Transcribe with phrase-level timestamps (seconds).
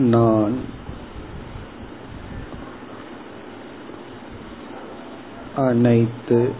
[0.00, 0.58] நான்
[5.56, 6.52] அனைத்து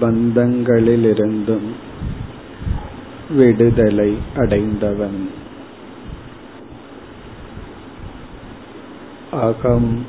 [0.00, 1.70] பந்தங்களிலிருந்தும்
[3.30, 5.30] விடுதலை அடைந்தவன்.
[9.30, 10.06] அகம்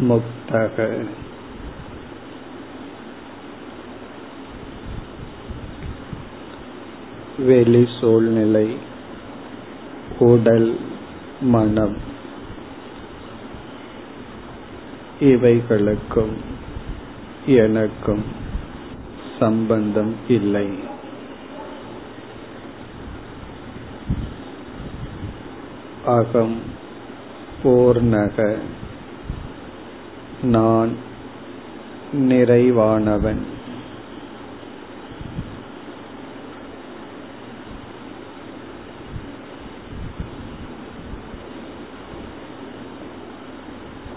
[0.00, 1.06] முக்தக.
[7.38, 8.88] வெளி சூழ்நிலை
[10.20, 10.78] உடல்
[11.40, 11.96] மனம்
[15.20, 16.34] இவைகளுக்கும்
[17.46, 18.24] எனக்கும்
[19.38, 20.68] சம்பந்தம் இல்லை.
[26.06, 26.56] அகம்
[27.62, 28.58] பூர்ணக
[30.42, 30.96] நான்
[32.12, 33.40] நிறைவானவன்.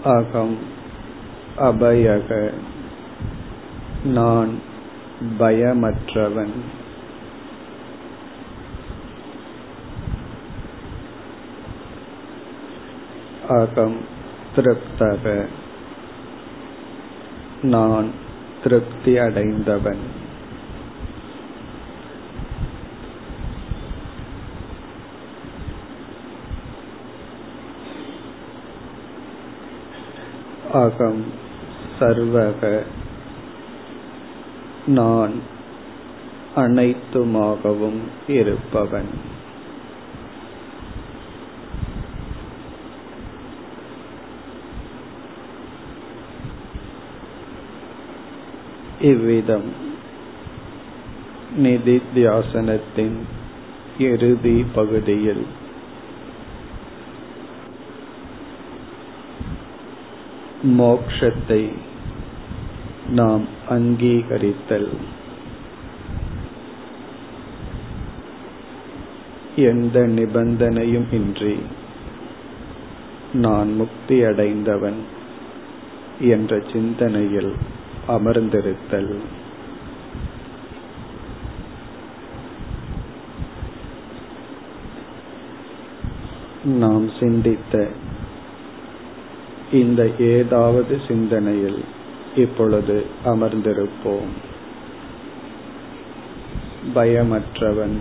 [0.04, 0.58] அகம்
[1.58, 2.52] அபயக.
[4.04, 4.58] நான்
[5.38, 6.52] பயமற்றவன்.
[13.48, 13.96] அகம்
[14.56, 15.46] திருப்தக.
[17.62, 18.10] நான்
[18.62, 20.23] திருப்தி அடைந்தவன்.
[30.72, 31.24] அகம்
[31.98, 32.82] சர்வக
[34.86, 35.32] நான்
[36.56, 39.32] அனைத்துமாகவும் இருப்பவன்.
[49.00, 49.68] இவ்விதம்
[51.56, 53.18] நிதித்தியாசனத்தின்
[53.98, 55.46] இறுதி பகுதியில்
[60.64, 61.72] மோக்ஷத்தை
[63.08, 64.90] நாம் அங்கீகரித்தல்
[69.56, 71.58] எந்த நிபந்தனையும் இன்றி
[73.32, 75.00] நான் முக்தி அடைந்தவன்
[76.20, 77.52] என்ற சிந்தனையில்
[78.08, 79.14] அமர்ந்திருத்தல்.
[86.64, 87.88] நாம் சிந்தித்த
[89.74, 91.80] இந்த ஏதாவது சிந்தனையில்
[92.36, 94.32] இப்பொழுது அமர்ந்திருப்போம்.
[96.94, 97.96] பயமற்றவன்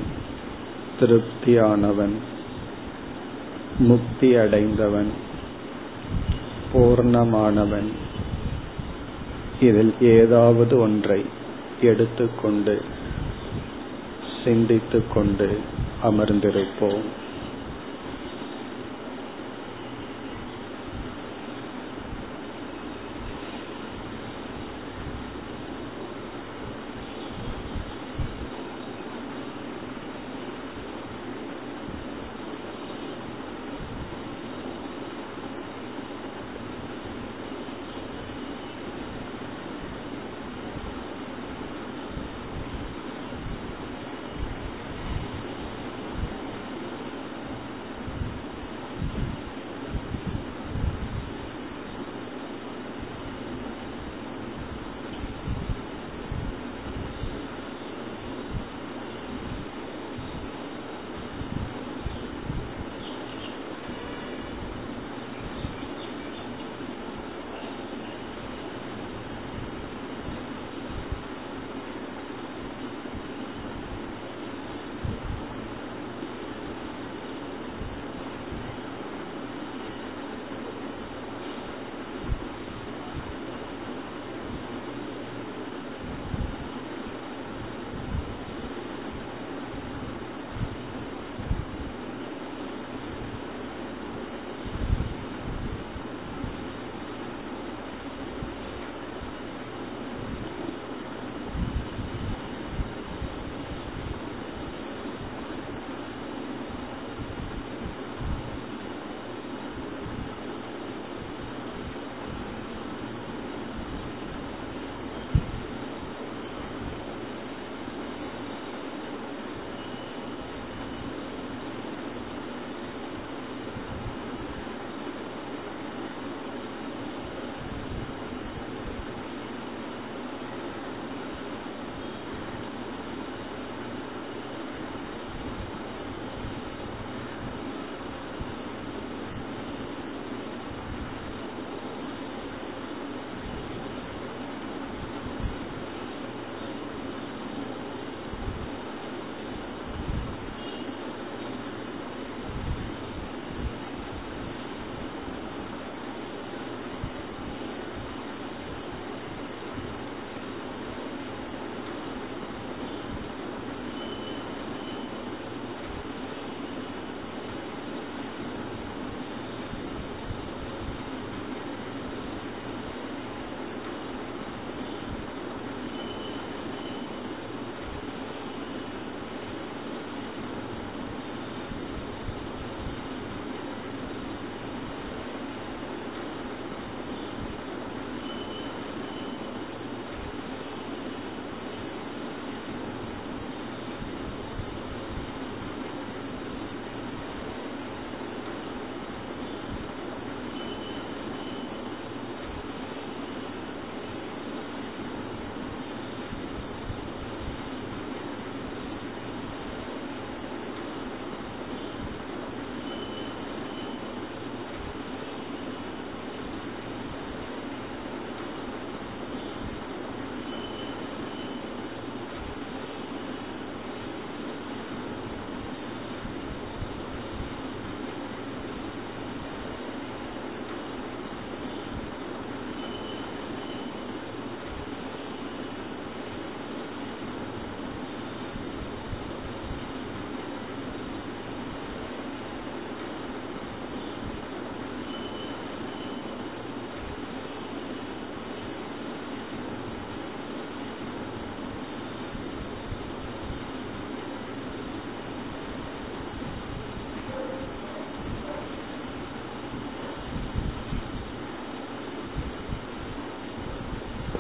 [1.00, 2.16] திருப்தியானவன்
[3.79, 5.12] முக்தி அடைந்தவன்
[6.73, 7.89] பூர்ணமானவன்.
[9.62, 11.22] இதில் ஏதாவது ஒன்றை
[11.81, 12.75] எடுத்துக்கொண்டு
[14.44, 15.47] சிந்தித்துக்கொண்டு
[16.03, 17.06] அமர்ந்திருப்போம்.